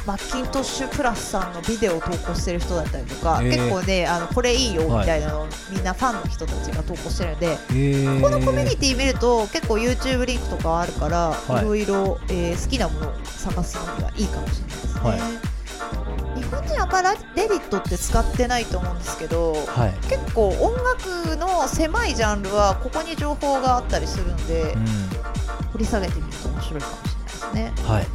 [0.08, 3.50] マッキントッシュプラスさんのビデオを投稿してる人だったりとか、へー。
[3.50, 8.22] 結構ねあのこれいいよみたいなのを、みんなファンの人たちが投稿してるので、いへー。
[8.22, 11.62] このコミュニティ見ると結構 YouTube リンクとかあるから、はい。
[11.62, 16.40] いろいろ、えー好きなものを探すのにはいいかもしれないですね、はい。
[16.40, 20.08] 日本人あんまりレディットって使ってないと思うんですけど、はい。
[20.08, 24.86] 結構音楽の狭いジャンルはここに情報があったりするので、うん。
[25.72, 27.86] 掘り下げてみると面白いかもしれないですね。
[27.86, 28.06] はい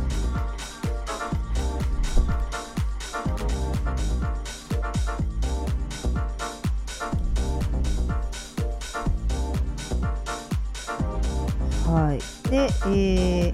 [12.87, 13.53] え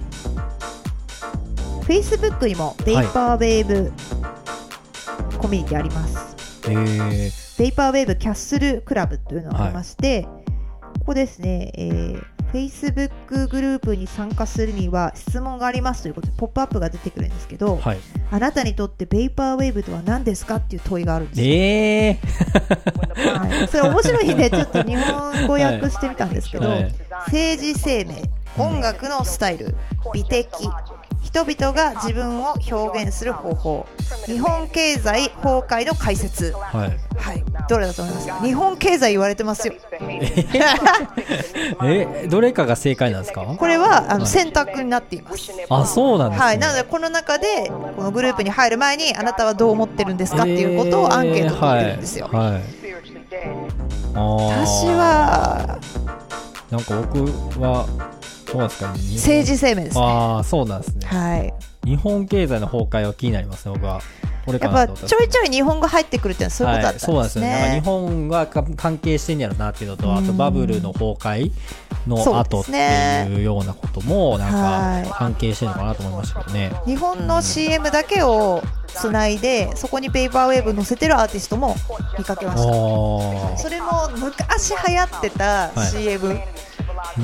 [1.82, 3.92] Facebook にもベイパーウェーブ
[5.38, 6.36] コミュニティあります。
[6.68, 7.58] えー。
[7.58, 10.22] ベイパーウェーブキャッスルクラブというのがありまして、
[11.00, 17.98] ここですね、えー、Facebook グループに参加するには質問がありますということでポップアップが出てくるんですけど、はい。
[18.30, 21.46] あなたにとってベイパーウェーブとは何ですかっていう問いがあるんですよ。
[21.46, 23.38] えー。
[23.38, 26.94] はい、それ面白いんでちょっと日本語訳してみたんですけど、はい。
[27.26, 28.22] 政治生命
[28.58, 29.74] 音楽のスタイル
[30.12, 30.46] 美的。
[31.22, 33.86] 人々が自分を表現する方法。
[34.26, 36.52] 日本経済崩壊の解説。
[36.52, 36.98] はい。
[37.16, 37.44] はい。
[37.68, 38.26] どれだと思います？
[38.26, 39.74] か日本経済言われてますよ。
[41.84, 43.42] え どれかが正解なんですか？
[43.42, 44.18] これはあはい。
[44.20, 45.52] の選択になっています。
[45.68, 46.46] あそうなんですね。
[46.46, 50.42] はい、なのでこの中でこのグループに入る前にあなたはどう思ってるんですか？
[50.42, 52.52] っていうことをアンケート取ってるんですよ、えーはい。
[52.54, 52.62] はい。
[54.14, 55.78] 私は
[56.70, 57.24] なんか僕
[57.60, 57.86] は
[58.52, 58.92] どうですか。
[58.94, 60.02] 日本政治生命ですね。
[60.02, 61.06] ああそうなんですね。
[61.06, 61.54] はい。
[61.84, 64.00] 日本経済の崩壊は気になりますね僕は。
[64.44, 67.14] これかやっぱちょいちょい日本語入ってくるってそういうことだったんですね。
[67.16, 67.80] はい、そうなんですよね。
[67.80, 71.52] 日本がか関係してんやろなっていうのと、あとバブルの崩壊
[72.06, 72.70] の後って
[73.28, 76.72] いうようなことも、なんか関係してるのかなと思いましたけどね。
[76.86, 81.76] 日本の CM だけをつないでそこにペーパーウェーブ載せてるアーティストも
[82.18, 82.68] 見かけました。
[82.68, 85.86] あそれも昔流行ってたはい。
[85.86, 86.40] CM、うん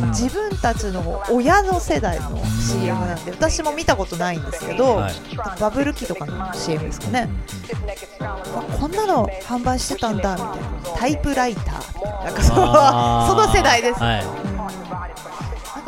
[0.09, 5.15] 自分たちの親の世代の CM なんで私も見たことないんですけど、はい。
[5.61, 7.29] バブル期とかの CM ですかね、
[8.21, 8.43] あ
[8.79, 14.57] こんなの販売してたんだみたいなタイプライターなんかその世代です、はい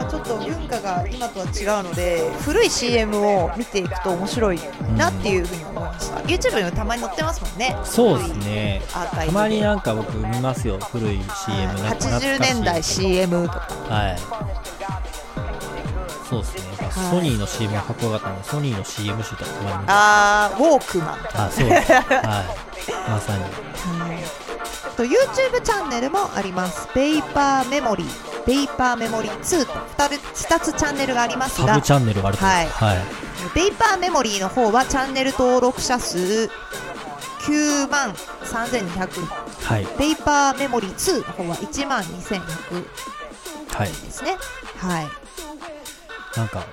[0.07, 4.61] ちょっと文化が今とは違うので古い CM を見ていくと面白い
[4.97, 7.77] なっていうふうに思いました、YouTube にもたまに載ってますもんね。
[7.85, 8.83] そうですね。
[8.93, 10.79] たまになんか僕見ますよ。
[10.79, 13.61] 古い CM なんか懐かしい80年代 CM とか。
[13.89, 14.19] はい。
[16.29, 16.63] そうですね。
[17.11, 21.19] ソニーの CM がかっこよかったのでソニーの CM 集とかたまにあーウォークマン。
[21.35, 21.93] あそうです。
[21.93, 22.03] はい。
[23.11, 23.45] まさに。
[23.45, 23.47] あ
[24.99, 26.89] と YouTube チャンネルもあります。
[26.93, 29.73] Vapor Memory。Vapor Memory 2と。
[29.73, 31.69] 2, 2つチャンネルがありますが。
[31.69, 32.45] サブチャンネルがあると。
[32.45, 32.67] はい。
[32.67, 32.99] はい。
[33.55, 36.51] Vapor Memory の方はチャンネル登録者数
[37.43, 39.25] 9万3200
[39.63, 39.87] はい。
[39.97, 42.85] Vapor Memory 2の方は1万2100
[43.77, 43.89] はい。
[43.89, 44.37] ですね。
[44.79, 45.07] はい。
[46.37, 46.65] なんか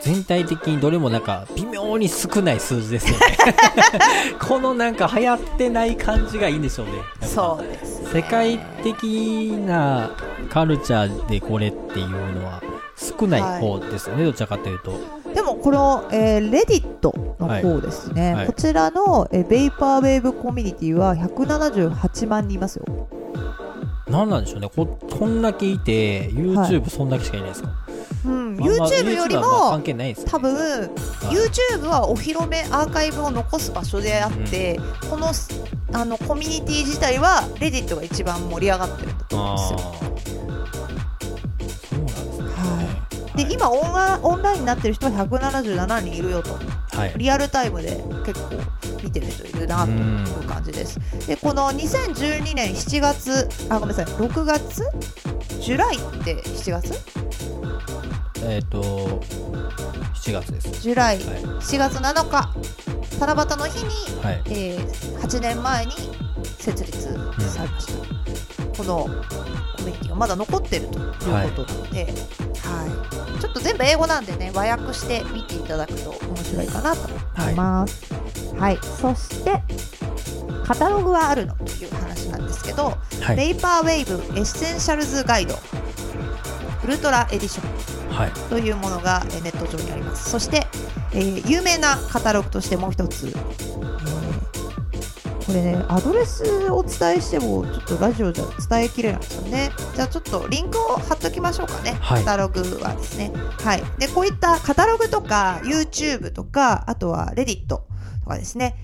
[0.00, 3.36] 全体的にどれもなんか微妙に少ない数字ですよね。
[4.40, 6.92] このなんか流行ってない感じがいいんでしょうね。
[7.22, 8.08] そうですね。
[8.12, 10.10] 世界的な
[10.50, 12.62] カルチャーでこれっていうのは
[12.96, 14.92] 少ない方ですよね、どちらかというと。
[15.34, 18.34] でもこの、えー、レディットの方ですね、はい。
[18.34, 22.84] はいこちらの、えーベイパーウェーブコミュニティは178万人いますよ。
[24.08, 24.70] 何なんでしょうね。
[24.74, 27.68] ここんだけいて YouTube そんだけしかいないですか、
[28.24, 29.42] うん、YouTube よりも
[30.26, 30.90] 多分
[31.30, 35.32] YouTube はお披露目アーカイブを残す場所であって、この
[35.92, 40.04] あのコミュニティ自体はレディットが一番盛り上がってるんだと思うんですよ
[43.36, 46.56] で今オンラオンラインになってる人は177人いるよと。
[46.96, 47.14] はい。
[47.16, 48.54] リアルタイムで結構
[49.02, 51.00] 見てる人いるなという感じです。
[51.26, 54.84] でこの2012年7月あごめんなさい6月？
[55.60, 56.92] ジュライって7月？
[58.46, 59.22] えっ、と
[60.14, 60.82] 7月です。
[60.82, 61.26] ジュライはい。
[61.42, 62.50] 7月7日。
[63.18, 64.42] 七夕の日に、はい。
[64.46, 65.92] えー8年前に
[66.58, 67.14] 設立。
[67.48, 72.10] されました、このコミュニティがまだ残ってるということなので、は
[73.38, 73.40] い。
[73.40, 78.14] ちょっと全部英語なんでね和訳して見ていただくと面白いかなと思います。
[78.58, 79.62] はい、そして
[80.66, 83.36] カタログはあるのという話なんですけど、はい。
[83.36, 85.54] Vaporwave Essentials Guide
[86.84, 87.70] Ultra Edition。
[87.72, 87.93] はい
[88.48, 90.30] というものがえーネット上にあります。
[90.30, 90.66] そして、
[91.12, 93.94] えー有名なカタログとしてもう一つ、えー
[95.46, 99.70] これねアドレスをお伝えしてもちょっとラジオじゃ伝えきれないですよね。
[99.94, 102.24] じゃあちょっとリンクを貼っときましょうかね、はい。
[102.24, 103.30] カタログはですね。
[103.62, 103.82] はい。
[103.98, 107.86] でこういったカタログとか YouTube とかあとは Reddit と
[108.26, 108.74] かですね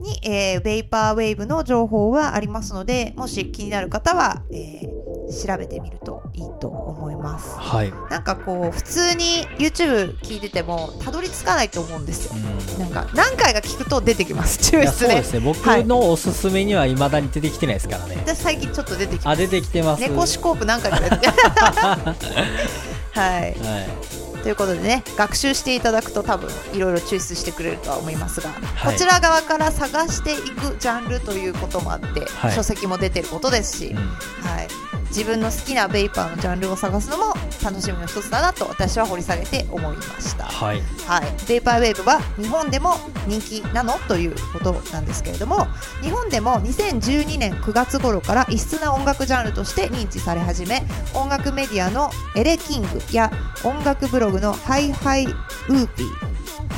[0.00, 7.58] に、えー、ベイパーウェイブの情報はありますのでもし気になる方は、えー調べてみるといいと思います。
[7.58, 12.34] はい、なんかこう普通に YouTube 聞いててもたどり着かないと思うんですよ。
[12.34, 12.78] うん。
[12.78, 14.76] なんか何回か聞くと出てきます。
[14.76, 15.40] い抽出そうですね。
[15.40, 19.28] 僕のおすすめにはいまだに出てきてないですからね、私最近ちょっと出てきます。
[19.28, 20.02] あ出てきてます。
[20.02, 21.28] 猫シコープ何回か出てきて。
[23.18, 23.42] はい。
[23.42, 28.92] はいということでね学習していただくと多分いろいろ抽出してくれるとは思いますが、はい。
[28.92, 32.52] こちら側から探していくジャンルということもあって、はい。
[32.52, 33.96] 書籍も出てることですし、うん。
[33.96, 34.68] はい、
[35.08, 40.44] 自分の好きなベイパーのジャンルを探すのも楽しみの一つだなと私は掘り下げて思いました。
[40.44, 42.94] はいはい、ベイパーウェーブは日本でも
[43.26, 45.66] 人気なのということなんですけれども
[46.02, 50.82] 日本でも2012年9月頃から異質な音楽ジャンルとして認知され始め
[51.14, 53.30] 音楽メディアの ele-king や
[53.64, 56.25] 音楽ブログのハイハイウーピーあ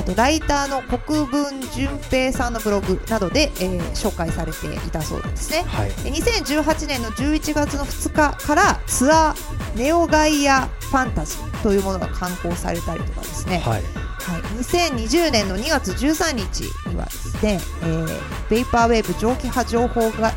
[0.08, 5.64] とライターの国分純平さんのブログなどで、えー紹介されていたそうですね。
[5.66, 5.88] はい。
[5.88, 13.82] で2018年の11月の2日からツアー Neo Gaia Phantasy というものが刊行されたりとかですね、はい。
[13.82, 18.08] はい、2020年の2月13日にはですね、えー、
[18.50, 20.32] ベイパーウェーブ蒸気波情報が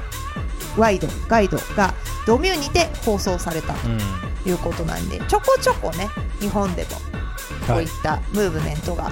[0.78, 1.94] ワイドガイドが
[2.26, 4.00] ドミューにて放送されたうん。
[4.44, 6.08] ということなんでちょこちょこね
[6.40, 7.21] 日本でも
[7.68, 9.12] こういったムーブメントが、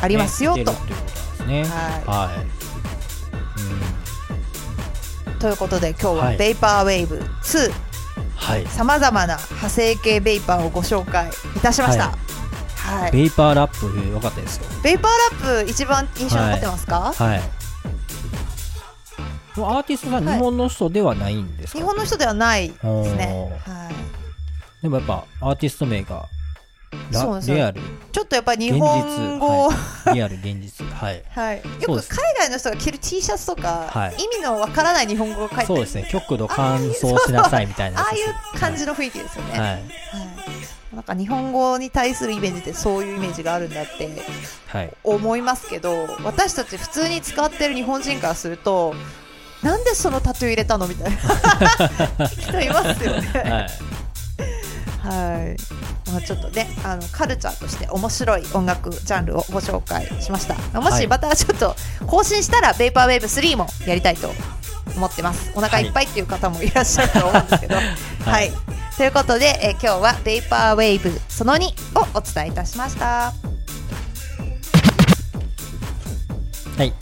[0.00, 0.64] ありますよと。
[0.64, 0.74] とい
[5.38, 6.36] ということで今日ははい。
[6.36, 7.74] ベイパーウェーブ2うん
[8.36, 8.66] はい。
[8.66, 12.12] さまざまな派生系ベイパーをご紹介いたしました。
[12.76, 14.64] はい、ベイパーラップ良かったですよ。
[14.82, 15.10] ベイパー
[15.44, 17.40] ラップ一番印象に残ってますか、はい。
[19.54, 20.24] このアーティストはい。
[20.24, 21.78] 日本の人ではないんですか？
[21.78, 23.28] 日本の人ではないですね。
[23.32, 23.94] おはい。
[24.82, 26.28] でもやっぱアーティスト名がラ
[27.12, 27.80] そうですレアル。
[28.12, 30.84] ちょっとやっぱり日本語、はい、リアル現実。
[30.86, 31.22] はい。
[31.30, 32.00] はい、よく海
[32.38, 34.14] 外の人が着る T シャツとか、はい。
[34.14, 36.08] 意味のわからない日本語が書いてそうですね。
[36.10, 39.60] 極度乾燥しなさいみたいなああいう感じの雰囲気ですよね、はい。
[39.70, 39.82] はい。
[40.94, 44.08] なんか日本語に対するイメージってそういうイメージがあるんだって
[44.66, 44.92] はい。
[45.04, 48.94] 思いますけど私たち普通に使ってる日本人からすると
[49.62, 51.10] なんでそのタトゥー入れたのみたい
[52.18, 52.26] な。
[52.26, 53.28] 人いますよね。
[53.32, 55.46] はい。
[55.46, 55.56] はい。
[56.10, 60.54] まあ、ちょっとね、あのカルチャーとして面白い音楽ジャンルをご紹介しました。
[60.78, 61.74] もはいしまたちょっと
[62.06, 64.30] 更新したら、ベイパーウェーブ3もやりたいと
[64.96, 65.52] 思ってます。
[65.54, 67.76] お腹いっぱいっていう方もいらっしゃると思うんですけど。
[68.24, 68.52] はい、
[68.96, 71.66] ということで、えー今日はベイパーウェーブその2
[71.98, 73.32] をお伝えいたしました。
[76.76, 76.92] はい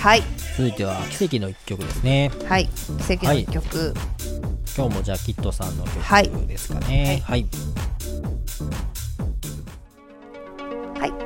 [0.00, 0.22] はい。
[0.56, 2.68] 続いては奇跡の一曲ですねはい。
[3.06, 3.94] 奇跡の一曲。
[4.76, 7.46] 今日もじゃあキットさんのはい曲ですかねはいはい、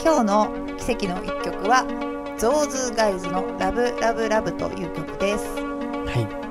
[0.03, 1.84] 今日の奇跡の一曲は
[2.39, 5.45] ゾーズガイズのラブラブラブという曲です。
[5.57, 6.47] はい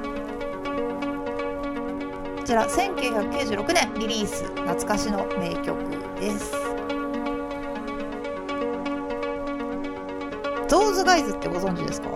[2.42, 5.78] こちら1996年リリース懐かしの名曲
[6.20, 6.52] です。
[10.68, 12.10] ゾーズガイズってご存知ですか？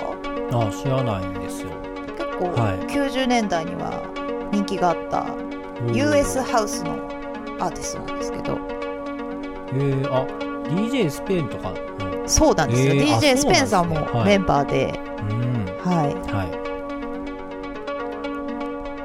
[0.51, 1.69] あ知らないんですよ
[2.17, 4.01] 結構はい90年代には
[4.51, 5.25] 人気があった
[5.93, 6.97] US ハウスの
[7.59, 8.57] アーティストなんですけど、
[9.71, 10.25] えー、あ
[10.69, 12.27] DJ スペインとかの？
[12.27, 12.93] そうなんですよ。
[12.93, 14.99] えーあ DJ スペンさんもメンバーで、
[15.29, 15.65] うん。
[15.79, 16.13] はい。
[16.31, 16.59] は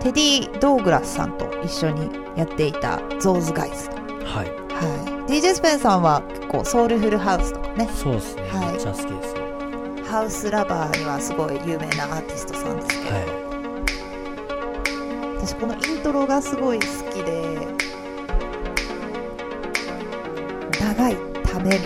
[0.00, 4.46] テディ・ドーグラスさんと一緒にやっていたゾーズガイズ、いはい。
[4.46, 7.88] はい、DJ スペンさんは結構ソウルフルハウスとかね。
[7.94, 8.72] そうですね、はい。
[8.72, 9.44] めっちゃ好きですね。
[10.04, 13.44] ハウスラバーにはすごい有名なアーティストさんですけど、は
[15.40, 17.53] 私このイントロがすごい好きで
[20.96, 21.74] 長いため。
[21.74, 21.78] い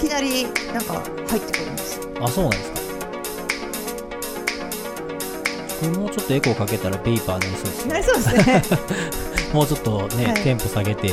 [0.00, 2.00] きなりなんか入ってくるんです。
[2.20, 2.76] あそうなんですか。
[5.98, 7.92] もうちょっとエコーかけたらベイパーになりそうですね。
[7.92, 8.62] なりそうですね。
[9.52, 10.34] もうちょっとね、はい。
[10.42, 11.12] テンポ下げて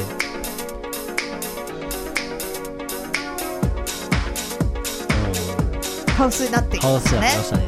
[6.17, 7.63] ハウスになってきましたねやりましたね。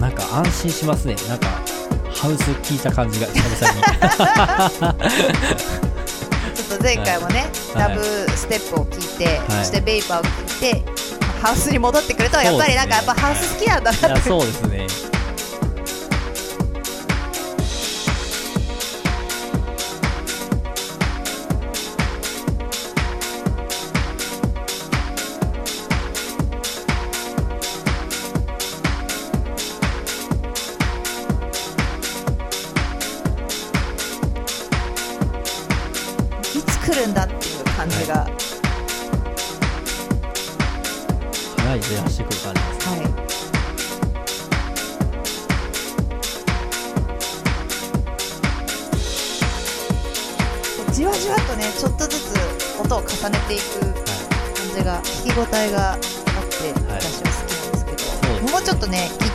[0.00, 1.16] なんか安心しますね。
[1.28, 1.46] なんか
[2.12, 3.82] ハウス聞いた感じが久々に。
[6.54, 7.88] ちょっと前回もね、はい。
[7.88, 8.02] ラブ
[8.36, 9.64] ステップを聞いて、はい。
[9.64, 10.84] そしてベイパーを聞いて、
[11.40, 14.08] ハウスに戻ってくるとやっぱりなんかやっぱハウス好きなんだいなって。
[14.08, 14.86] やそうですね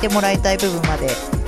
[0.02, 1.41] てもらいたい部分まで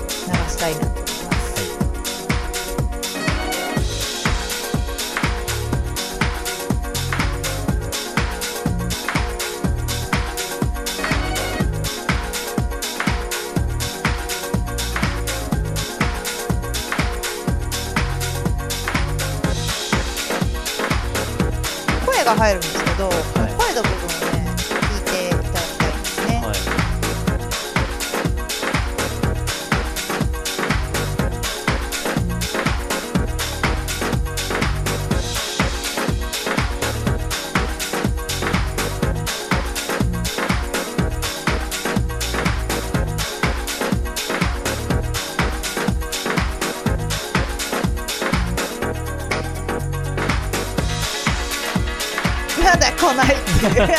[53.88, 53.96] ちょ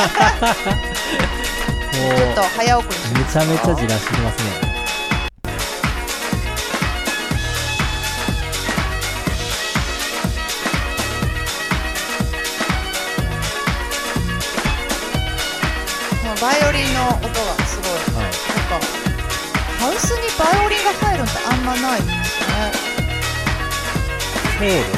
[2.32, 4.74] っとも早送りめちゃめちゃじらしてきますね。
[16.40, 17.30] バイオリンの音が
[17.64, 17.90] すごい。
[18.16, 18.24] はい。
[18.24, 18.86] なんか
[19.78, 22.12] ハウスにバイオリンが入るのってあんまないです
[24.60, 24.60] ね。
[24.60, 24.92] そうです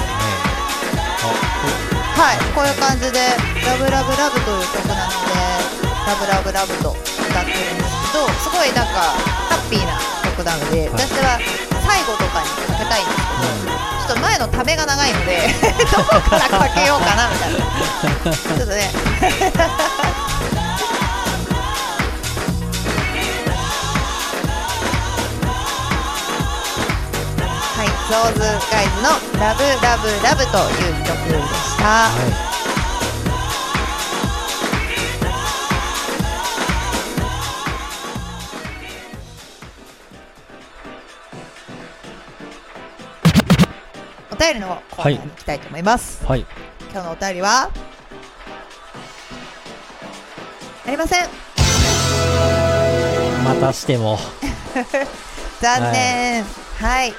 [0.97, 1.07] ね。
[1.23, 1.86] あ
[2.17, 5.37] はいこういう感じで「ラブラブラブ」という曲なので
[6.09, 6.97] 「ラブラブラブ」と
[7.29, 9.13] 歌ってるんですけどすごいなんか
[9.53, 11.05] ハッピーな曲なので、はい。
[11.05, 11.39] 私は
[11.87, 13.77] 最後とかにかけたいんですけど、
[14.09, 15.55] ちょっと前のためが長いので
[15.93, 17.59] どこからかけようかなみたいな。
[18.33, 18.91] ちょっとね
[28.09, 28.41] はい、ゾーズ
[28.71, 31.85] ガイズの「ラブラブラブ」という曲でした。
[31.85, 32.57] はい。
[44.31, 46.47] お便りのコーナーに行きたいと思います、はい。
[46.93, 47.71] 今日のお便りは
[50.87, 51.29] ありません。
[53.45, 54.19] またしても。
[55.61, 56.45] 残念。
[56.79, 57.15] はい、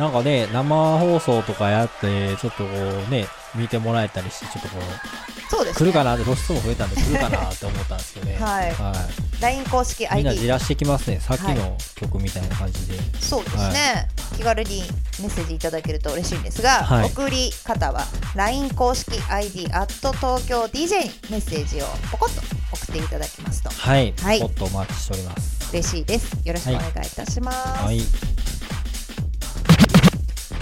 [0.00, 2.70] なんかね生放送とかやってちょっとこ
[3.06, 5.90] うね見てもらえたりしてちょっとこうそうですね。
[5.90, 8.38] 来るかなって露出も増えたんで来るかなって思ったんですけどね。
[8.40, 9.42] はい。
[9.42, 14.84] LINE 公式みんな ID じらしてきますねさっきの曲みたいな感じで、そうですね、気軽に
[15.18, 17.06] メッセージいただけると嬉しいんですが、はい。
[17.06, 22.42] 送り方は LINE 公式 ID アット東京 DJ にメッセージをポコッと
[22.76, 23.70] 送っていただきますと。
[23.70, 24.40] はい、はい。
[24.40, 25.70] もっとお待ちしております。
[25.72, 26.36] 嬉しいです。
[26.44, 28.59] よろしくお願いいたします、はい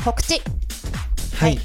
[0.09, 0.41] 告知。
[1.35, 1.59] はい。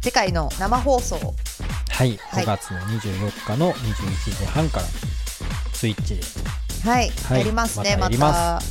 [0.00, 1.16] 次回の生放送。
[1.16, 2.44] はい、はい。
[2.44, 4.86] 5月の24日の21時半から
[5.72, 6.22] スイッチで。
[6.88, 7.38] はい、はい。
[7.40, 8.62] やりますねままたまた。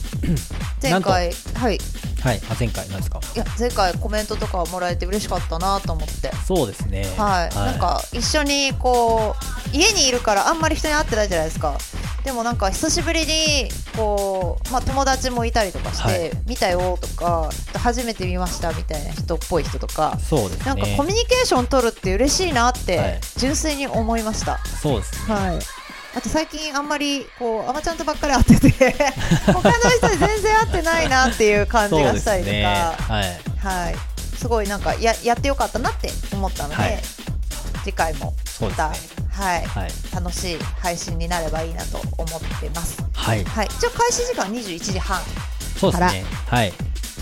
[0.81, 1.77] 前回はい。
[2.21, 2.41] はい。
[2.49, 3.19] あ前回なんですか？
[3.35, 6.31] いや前回コメントとかもらえて嬉しかったなと思って。
[6.47, 7.03] そうですね。
[7.17, 9.35] はい、なんか一緒にこ
[9.73, 11.77] う家にいるからあんまり人に会ってないじゃないですか
[12.27, 16.31] でもなんか久しぶりにこう、まあ、友達もいたりとかして、はい。
[16.45, 20.65] 見たよとか初めて見ましたみたいな人っぽい人とかそうですね。
[20.65, 23.39] なんかコミュニケーション取るって嬉しいなっはてい。
[23.39, 25.33] 純粋に思いました、そうですね。
[25.33, 25.59] はい。
[26.17, 28.95] あと最近あんまりこうあまちゃんとばっかり会ってて
[29.47, 32.65] 他の人に全然会ってないなっていう感じがしたりとか、ね。
[32.65, 33.85] はい。
[33.85, 33.95] はい、
[34.37, 37.01] すごいなんかややってよかったなって思ったので、はい。
[37.85, 38.97] 次回もそうまた、ね
[39.37, 39.91] はい、はい。
[40.15, 43.03] 楽しい配信になればいいなと思ってます。
[43.13, 43.43] はい。
[43.43, 45.21] はい、一応開始時間21時半
[45.79, 46.25] そうですね。
[46.47, 46.73] はい。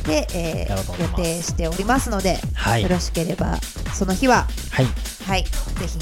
[0.08, 2.84] で、えー予定しておりますので、はい。
[2.84, 3.58] よろしければ
[3.94, 4.86] その日は、はい。
[5.28, 5.50] はい、ぜ
[5.88, 6.00] ひ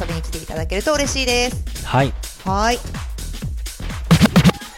[0.00, 1.86] 遊びに来ていただけると嬉しいです。
[1.86, 2.14] はい。
[2.44, 2.78] はい。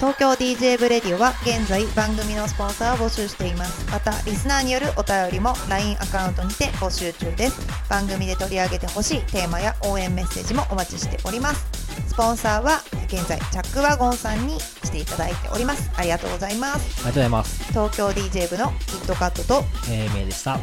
[0.04, 3.90] 東京 DJ 部レディオは現在番組のスポンサーを募集しています。
[3.90, 7.66] また、リスナーによるお便りも LINE アカウントにて募集中です。
[7.88, 11.66] 番組で取り上げてほしいテーマや応援メッセージもお待ちしております。
[12.06, 15.90] スポンサーは現在、チャックワゴンさんに来ていただいております。
[15.96, 16.76] ありがとうございます。
[16.76, 20.58] ありがとうございます東京 DJ 部のキットカットとえー、めいでした